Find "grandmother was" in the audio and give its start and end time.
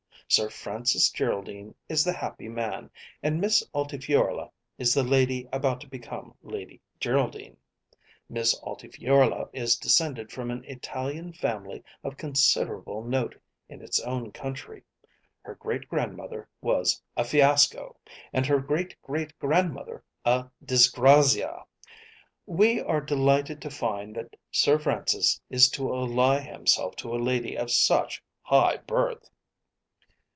15.89-17.01